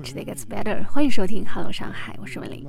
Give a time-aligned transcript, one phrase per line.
[0.00, 0.84] 有音乐，Each day gets better。
[0.86, 2.66] 欢迎收听 Hello 上海，我是文玲。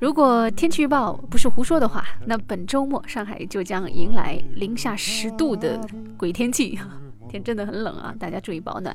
[0.00, 5.80] 如果天气预报不是胡说的话，那本周末上海就将迎来零下十度的
[6.16, 6.78] 鬼天气，
[7.28, 8.14] 天真的很冷啊！
[8.18, 8.94] 大家注意保暖。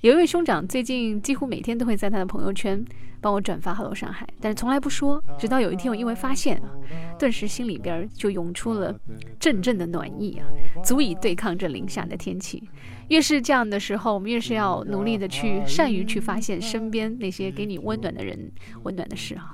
[0.00, 2.84] 有一位兄长最近几乎每天都会在他的朋友圈
[3.20, 5.20] 帮我转发 “Hello 上海”，但是从来不说。
[5.36, 6.70] 直到有一天，我因为发现啊，
[7.18, 8.96] 顿时心里边就涌出了
[9.40, 10.46] 阵阵的暖意啊，
[10.84, 12.62] 足以对抗这零下的天气。
[13.08, 18.52] 越是这样的时候，我们越是要努力的去善于去发现身边那些给你温暖的人、
[18.84, 19.52] 温暖的事啊。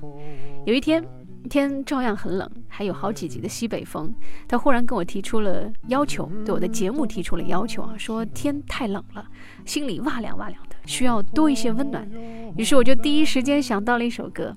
[0.67, 1.03] 有一天。
[1.49, 4.13] 天照样很冷，还有好几级的西北风。
[4.49, 9.27] 他忽然跟我提出了要求，对我的节目提出了要求啊，说天太冷了，
[9.65, 12.09] 心里哇凉哇凉的，需要多一些温暖。
[12.57, 14.57] 于是我就第一时间想到了一首歌，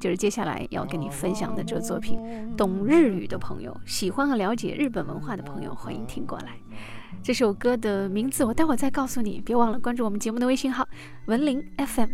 [0.00, 2.18] 就是接下来要跟你分享的这作品。
[2.56, 6.56] 懂日语的朋友，喜欢和了解日本文化的朋友，欢迎听过来。
[7.22, 10.86] 这首歌的名字我待会儿再告诉你，别忘了关注我们节目的微信号
[11.26, 12.08] 文林 FM。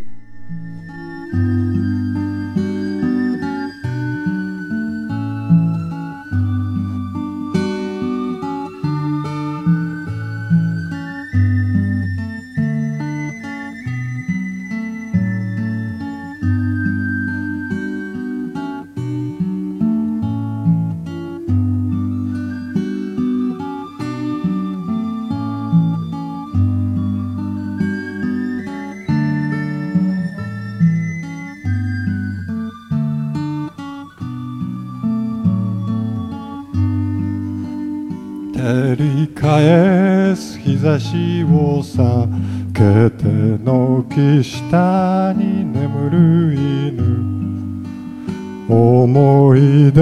[39.61, 42.27] 返す日差しを避
[42.73, 43.25] けて
[43.63, 47.21] 軒下に眠る犬。
[48.71, 50.01] 思い出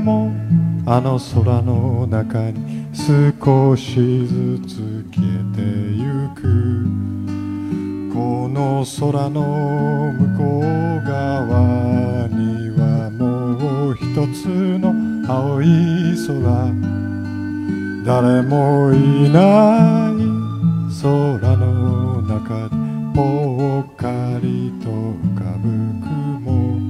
[0.00, 0.32] も
[0.86, 3.94] あの空の中に少し
[4.26, 6.40] ずつ消えてゆく。
[8.14, 14.46] この空の向こう側にはもう一つ
[14.78, 14.94] の
[15.28, 15.66] 青い
[16.26, 16.79] 空。
[18.04, 20.14] 誰もいない
[21.02, 22.76] 空の中で
[23.14, 24.08] ぽっか
[24.42, 25.68] りと浮かぶ
[26.00, 26.80] 雲。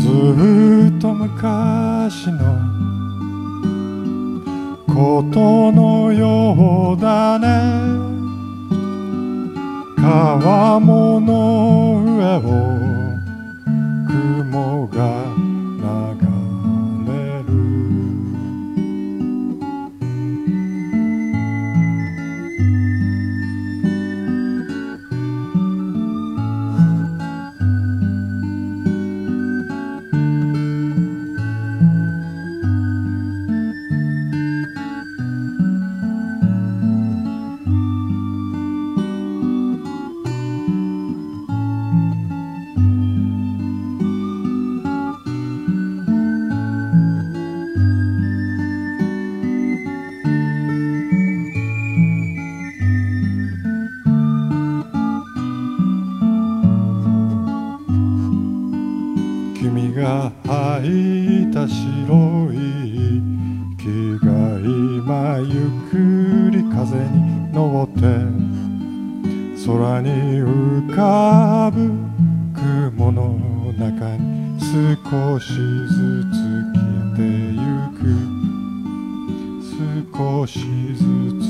[0.00, 0.06] ず
[0.96, 2.40] っと昔の
[4.86, 7.46] ことのようだね。
[9.96, 11.65] 川面の
[80.26, 80.58] 少し
[80.92, 81.04] ず
[81.40, 81.45] つ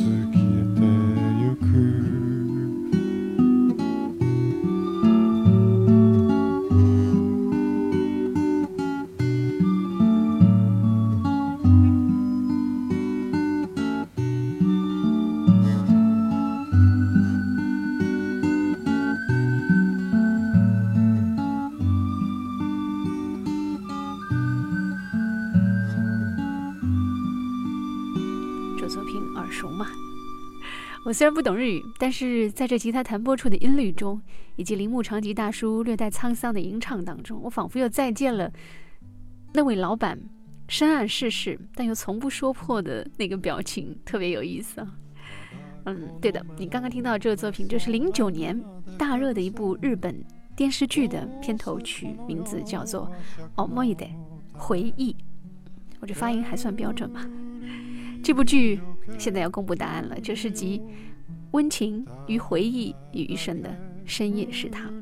[31.06, 34.20] 我虽然不懂日语，但是在这吉他弹拨出的音律中，
[34.56, 38.52] 以及铃木长吉大叔略带沧桑的吟唱当中，我仿佛又再见了
[39.52, 40.18] 那位老板
[40.66, 44.96] 深谙世事但又从不说破的那个表情，特别有意思啊。
[45.84, 48.60] 嗯，对的，你刚刚听到这个作品，就是零九年
[48.98, 50.20] 大热的一部日本
[50.56, 53.08] 电视剧的片头曲，名字叫做
[53.64, 53.94] 《Omoide》
[54.54, 55.14] 回忆。
[56.00, 57.24] 我这发音还算标准吧？
[58.24, 58.80] 这部剧
[59.18, 60.82] 现在要公布答案了，就是集
[61.52, 63.74] 温情与回忆于一身的
[64.04, 64.92] 深夜食堂。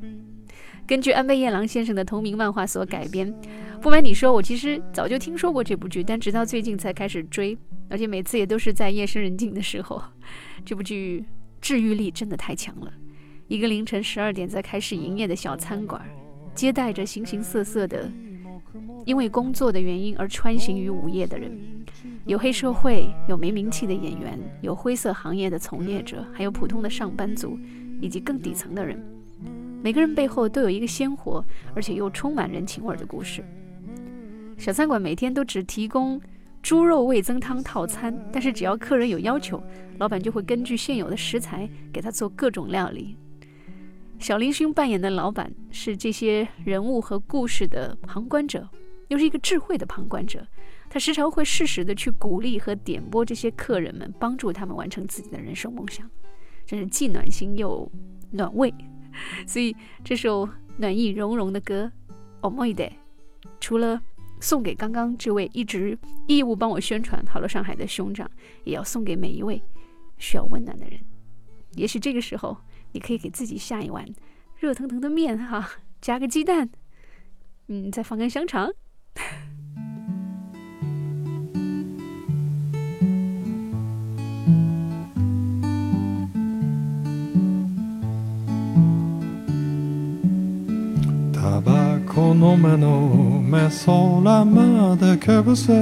[0.86, 3.34] 根据安倍夜郎先生的同名漫画所改编。
[3.80, 7.56] 不瞒你说，我其实早就听说过这部剧，但直到最近才开始追。
[7.88, 10.02] 而且每次也都是在夜深人静的时候。
[10.64, 11.24] 这部剧
[11.60, 12.92] 治愈力真的太强了。
[13.46, 16.00] 一个凌晨十二点才开始营业的小餐馆，
[16.54, 18.10] 接待着形形色色的
[19.04, 21.50] 因为工作的原因而穿行于午夜的人，
[22.26, 27.58] 有黑社会，有没名气的演员，有灰色行业的从业者，还有普通的上班族，
[28.00, 28.98] 以及更底层的人。
[29.82, 31.44] 每个人背后都有一个鲜活
[31.74, 33.44] 而且又充满人情味的故事。
[34.56, 36.18] 小餐馆每天都只提供
[36.62, 39.62] 猪肉味增汤套餐，但是只要客人有要求，
[39.98, 43.18] 老板就会根据现有的食材给他做各种料理。
[44.18, 48.66] 小林兄扮演的老板是这些人物和故事的旁观者，
[49.08, 50.42] 又是一个智慧的旁观者。
[50.94, 56.08] 他时常会适时的去鼓励和点拨这些客人们，帮助他们完成自己的人生梦想，
[56.64, 57.90] 真是既暖心又
[58.30, 58.72] 暖胃。
[59.44, 59.74] 所以
[60.04, 61.90] 这首暖意融融的歌
[62.48, 62.76] 《，omoid，》，
[63.58, 64.00] 除了
[64.38, 65.98] 送给刚刚这位一直
[66.28, 68.30] 义务帮我宣传《好了上海》的兄长，
[68.62, 69.60] 也要送给每一位
[70.18, 71.00] 需要温暖的人。
[71.72, 72.56] 也许这个时候，
[72.92, 74.06] 你可以给自己下一碗
[74.60, 75.68] 热腾腾的面哈，
[76.00, 76.70] 加个鸡蛋，
[77.66, 78.70] 嗯，再放根香肠。
[92.44, 95.72] の目の目空までけぶせ。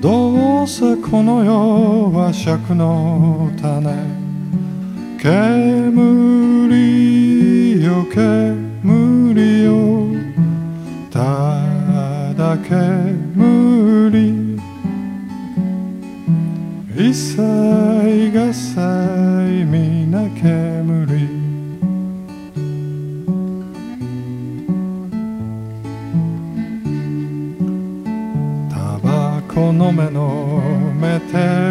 [0.00, 3.94] どうせこの世は尺の種。
[5.22, 5.78] 煙
[7.84, 10.08] よ煙よ。
[11.08, 11.20] た
[12.34, 13.07] だ煙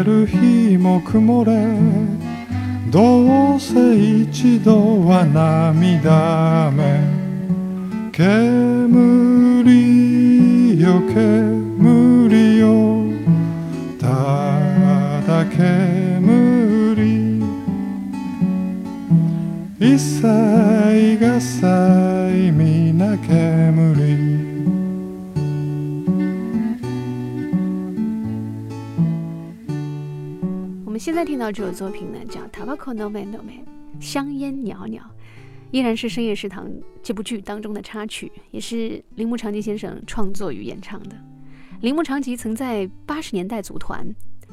[0.07, 1.51] る日も曇れ。
[2.89, 7.01] どうせ一度は涙目。
[8.13, 8.41] 煙
[10.81, 13.03] よ煙よ
[13.99, 14.07] た
[15.27, 15.67] だ煙。
[19.79, 23.56] 一切がさい皆煙
[31.07, 33.65] 现在听到这首作品呢，叫《Tobacco No Man No Man》，
[34.01, 35.01] 香烟袅袅，
[35.71, 36.67] 依然是《深夜食堂》
[37.01, 41.15] 这部剧当中的插曲，也是铃木长吉先生创作与演唱的。
[41.79, 44.05] 铃木长吉曾在八十年代组团，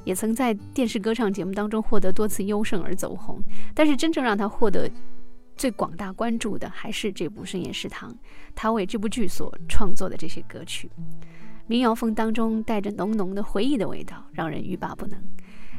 [0.05, 3.43] 也曾在电视歌唱节目当中获得多次优胜而走红。
[3.75, 4.89] 但是真正让他获得
[5.57, 8.09] 最广大关注的，还是这部《深夜食堂》，
[8.55, 10.89] 他为这部剧所创作的这些歌曲，
[11.67, 15.19] 民谣风当中带着浓浓的回忆的味道，让人欲罢不能。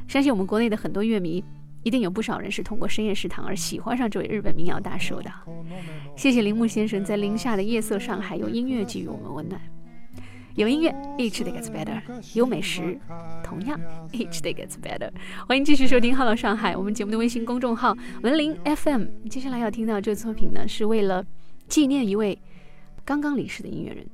[0.07, 1.43] 相信我们国内的很多乐迷，
[1.83, 5.31] 一定有不少人是通过深夜食堂而喜欢上这位日本民谣大叔的。
[6.15, 9.59] 谢谢铃木先生在零下的夜色上还有音乐给予我们温暖。
[10.55, 12.01] 有音乐，each day gets better；
[12.33, 12.97] 有美食，
[13.43, 13.77] 同样
[14.13, 15.11] ，each day gets better。
[15.47, 19.05] 欢迎继续收听《Hello 上海》，我们节目的微信公众号文林 FM。
[19.29, 21.25] 接下来要听到这作品呢，是为了
[21.67, 22.39] 纪念一位
[23.03, 24.05] 刚刚离世的音乐人。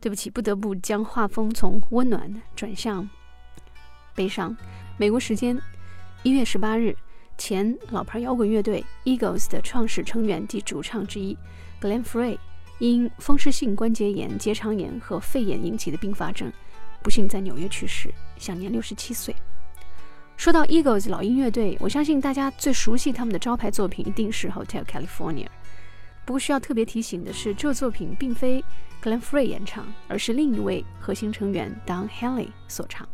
[0.00, 3.08] 对不起，不得不将画风从温暖转向
[4.14, 4.54] 悲伤。
[4.96, 5.60] 美国时间
[6.22, 6.96] 一月十八日，
[7.36, 11.36] 前老牌摇滚乐队 Eagles 的创始成员及主唱之一
[11.80, 12.38] Glenn Frey
[12.78, 16.52] 因风湿性关节炎、结肠炎和肺炎引起的并发症，
[17.02, 18.08] 不幸在纽约去世，
[18.38, 19.34] 享年六十七岁。
[20.36, 25.48] 说到 Eagles 老鹰乐队，我相信大家最熟悉他们的招牌作品一定是 Hotel California。
[26.24, 28.62] 不过需要特别提醒的是，这作品并非
[29.02, 33.08] Glenn Frey 演唱，而是另一位核心成员 Don Henley 所唱。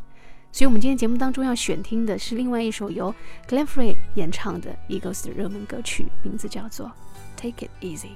[0.52, 3.14] 所以，我们今天节目当中要选听的是另外一首由
[3.48, 6.86] Glen Frey 演唱的 Eagles 的热门歌曲，名字叫做
[7.36, 8.10] 《Take It Easy》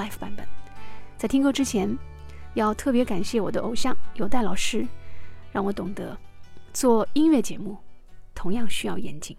[0.00, 0.44] Life 版本。
[1.16, 1.96] 在听歌之前，
[2.54, 4.86] 要特别感谢我的偶像有戴老师，
[5.52, 6.18] 让我懂得
[6.72, 7.78] 做音乐节目
[8.34, 9.36] 同样需要严谨。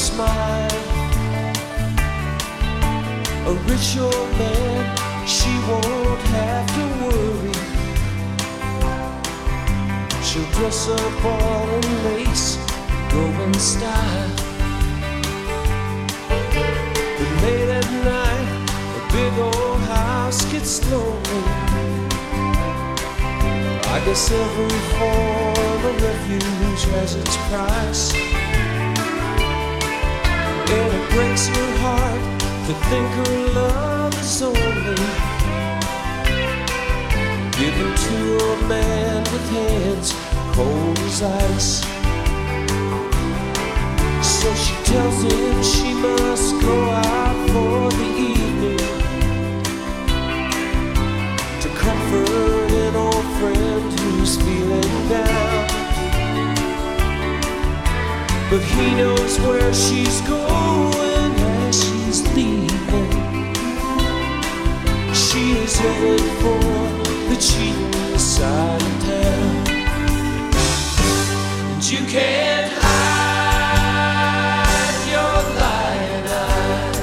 [0.00, 0.70] smile.
[3.50, 4.82] A rich old man,
[5.26, 7.52] she won't have to worry.
[10.24, 12.56] She'll dress up all in lace,
[13.12, 14.30] go in style.
[17.18, 18.48] But late at night,
[18.98, 21.44] a big old house gets lonely.
[23.94, 28.39] I guess every form of refuge has its price.
[30.72, 34.94] And it breaks your heart to think her love is only
[37.58, 38.18] given to
[38.52, 40.14] a man with hands
[40.54, 41.72] cold as ice.
[44.22, 48.78] So she tells him she must go out for the evening
[51.62, 55.39] to comfort an old friend who's feeling down.
[58.50, 62.74] But he knows where she's going as she's leaving.
[65.14, 66.58] She is headed for
[67.30, 69.68] the cheating side of town.
[71.70, 74.00] And you can't hide
[75.14, 76.98] your lying eyes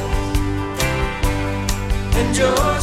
[2.18, 2.77] and your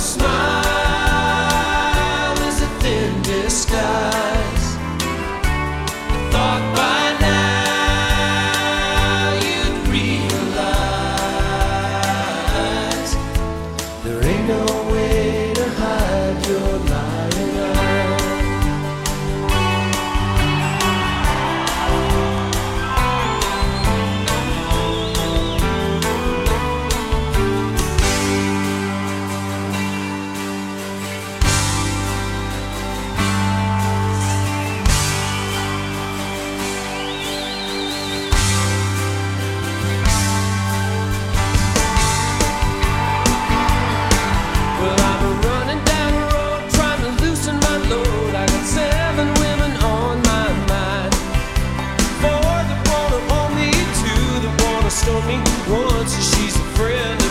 [55.26, 55.54] me.
[56.04, 57.23] Says she's a friend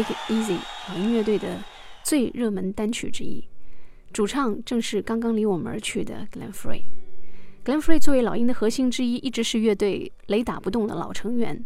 [0.00, 0.56] Take It Easy
[0.88, 1.62] 老鹰乐队的
[2.02, 3.44] 最热门单曲之一，
[4.14, 6.80] 主唱正是刚刚离我们而去的 Glenn Frey。
[7.62, 11.62] Glenn Frey 作为老鹰的核心之一，一直是乐队雷打不动的老成员。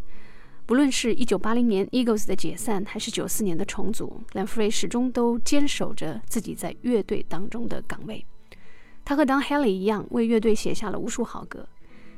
[0.67, 8.27] 不论是一九八零年 Eagles 的解散，还是九四年的重组，Glenn Frey 始终都坚守着自己在乐队当中的岗位。
[9.05, 11.69] 他和 Don Henley 一样，为乐队写下了无数好歌。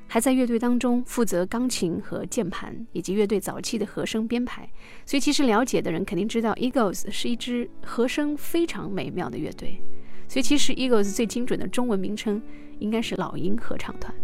[0.08, 4.68] 还在乐队当中负责钢琴和键盘，以及乐队早期的和声编排。
[5.04, 9.80] 所以，其实了解的人肯定知道，Eagles 是一支和声非常美妙的乐队。
[10.28, 12.40] 所以，其实 Eagles 最精准的中文名称
[12.78, 14.14] 应该是老鹰合唱团。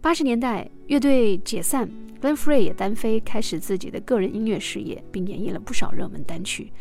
[0.00, 6.72] 八十年代，乐队解散，Glen Frey 也单飞，开始自己的个人音乐事业，并演绎了不少热门单曲。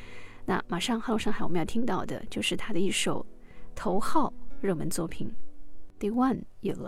[0.45, 3.25] 那马上，Hello 上海我们要听到的就是他的一首
[3.73, 5.31] 头号热门作品
[5.99, 6.83] 《The One You Love》。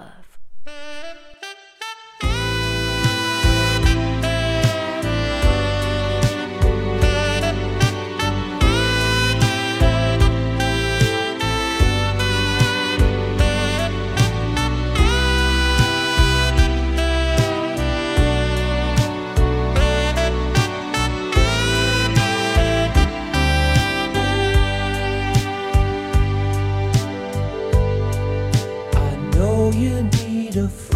[29.78, 30.87] You need a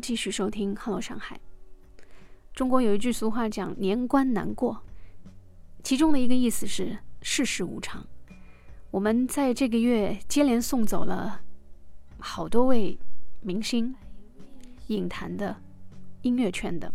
[0.00, 1.36] 继续收听《Hello 上海》，
[2.54, 4.82] 中国有一句俗话讲“年关难过”，
[5.82, 8.06] 其中的一个意思是世事无常。
[8.90, 11.42] 我们在这个月接连送走了
[12.18, 12.98] 好多位
[13.40, 13.94] 明星、
[14.86, 15.56] 影坛的、
[16.22, 16.92] 音乐圈的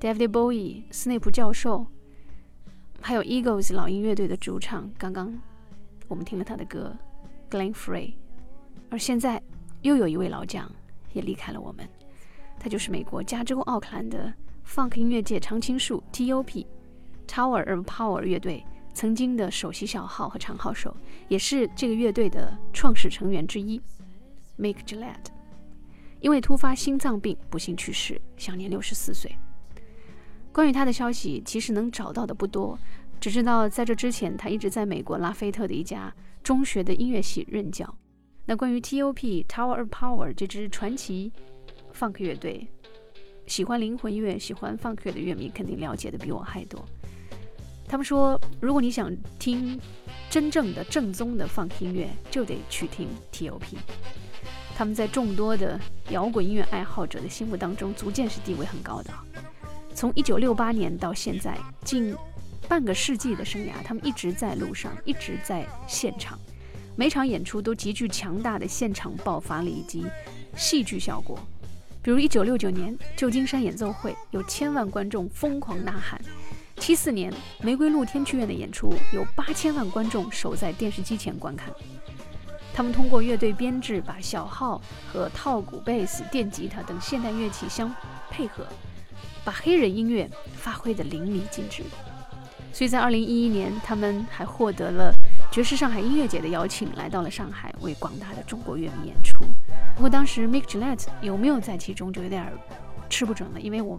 [0.00, 1.86] ，David Bowie、斯内普教授，
[3.00, 4.90] 还有 Eagles 老鹰乐队的主唱。
[4.98, 5.38] 刚刚
[6.08, 6.96] 我们听了他的歌
[7.50, 8.14] ，Glenn Frey。
[8.90, 9.42] 而现在
[9.82, 10.70] 又有一位老将
[11.12, 11.88] 也离开了我们，
[12.58, 14.32] 他就是美国加州奥克兰的
[14.66, 16.66] Funk 音乐界常青树 T.O.P.
[17.28, 18.64] Tower of Power 乐队
[18.94, 20.96] 曾经的首席小号和长号手，
[21.28, 23.80] 也是这个乐队的创始成员之一
[24.58, 25.26] Mick Gillette，
[26.20, 29.36] 因为突发心脏病不幸去世，享年六十四岁。
[30.52, 32.78] 关于他的消息，其实能找到的不多，
[33.20, 36.10] 只知道在这之前，他一直在美国拉菲特的一家
[36.42, 37.94] 中学的音乐系任教。
[38.46, 39.44] 那关于 T.O.P.
[39.48, 41.30] Tower of Power 这支传奇
[41.98, 42.68] Funk 乐队，
[43.46, 46.84] 喜欢灵魂乐、喜欢 Funk 乐的乐迷肯定了解的比我还多。
[47.88, 49.80] 他们说，如果你想听
[50.28, 53.78] 真正的正宗的 Funk 音乐，就得去听 T.O.P.
[54.76, 55.80] 他们在众多的
[56.10, 59.10] 摇滚音乐爱好者的心目当中，逐渐是地位很高的。
[59.94, 62.14] 从1968年到现在，近
[62.68, 66.38] 半个世纪的生涯，他们一直在路上，一直在现场。
[66.94, 70.04] 每场演出都极具强大的现场爆发力以及
[70.56, 71.38] 戏剧效果，
[72.06, 76.20] 比如1969年旧金山演奏会有千万观众疯狂呐喊
[76.76, 81.68] ；74年玫瑰露天剧院的演出有八千万观众守在电视机前观看。
[82.72, 84.80] 他们通过乐队编制把小号
[85.12, 87.92] 和套鼓、贝斯、电吉他等现代乐器相
[88.30, 88.64] 配合，
[89.44, 91.82] 把黑人音乐发挥得淋漓尽致。
[92.72, 95.12] 所以在2011年，他们还获得了。
[95.56, 99.42] 爵士上海音乐节的邀请来到了上海，为广大的中国乐迷演出。
[99.94, 102.52] 不过当时 Mick Gillette 有没有在其中就有点
[103.08, 103.98] 吃不准了，因为我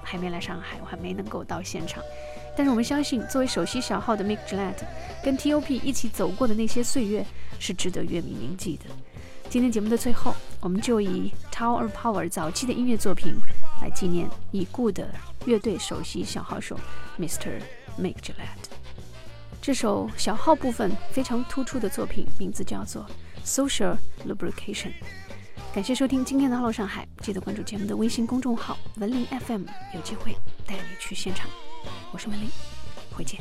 [0.00, 2.00] 还没来上海，我还没能够到现场。
[2.56, 4.84] 但是我们相信，作为首席小号的 Mick Gillette，
[5.24, 7.26] 跟 T.O.P 一起走过的那些岁月
[7.58, 8.84] 是值得乐迷铭记的。
[9.50, 13.34] 今天节目的最后，我们就以 Tower of Power 早期的音乐作品
[13.82, 15.08] 来纪念已故的
[15.46, 16.78] 乐队首席小号手
[17.18, 17.60] Mr.
[18.00, 18.75] Mick Gillette。
[19.66, 23.04] 这首小号部分非常突出的作品，名字叫做
[23.44, 24.90] 《Social Lubrication》。
[25.74, 31.50] 感谢收听今天的《Hello 上海》，记得关注节目的微信公众号“文林 FM”，有机会带你去现场。
[32.12, 32.48] 我是文林，
[33.10, 33.40] 回见。